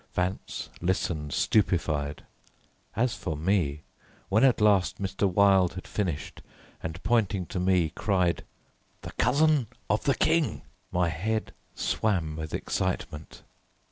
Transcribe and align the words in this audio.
Vance 0.15 0.69
listened 0.81 1.31
stupefied. 1.31 2.23
As 2.95 3.13
for 3.13 3.37
me, 3.37 3.81
when 4.29 4.43
at 4.43 4.59
last 4.59 4.99
Mr. 4.99 5.31
Wilde 5.31 5.75
had 5.75 5.87
finished, 5.87 6.41
and 6.81 7.03
pointing 7.03 7.45
to 7.45 7.59
me, 7.59 7.89
cried, 7.91 8.43
"The 9.01 9.11
cousin 9.19 9.67
of 9.91 10.05
the 10.05 10.15
King!" 10.15 10.63
my 10.91 11.09
head 11.09 11.53
swam 11.75 12.35
with 12.35 12.51
excitement. 12.51 13.43